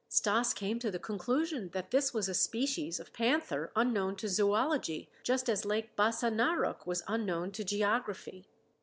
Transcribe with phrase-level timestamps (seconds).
[0.09, 5.09] Stas came to the conclusion that this was a species of panther unknown to zoölogy,
[5.21, 8.47] just as Lake Bassa Narok was unknown to geography.